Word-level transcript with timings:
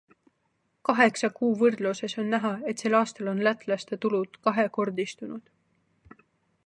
Kaheksa 0.87 1.29
kuu 1.39 1.49
võrdluses 1.59 2.15
on 2.23 2.31
näha, 2.35 2.51
et 2.73 2.85
sel 2.85 2.97
aastal 3.01 3.29
on 3.35 3.45
lätlaste 3.49 4.01
tulud 4.07 4.41
kahekordistunud. 4.49 6.25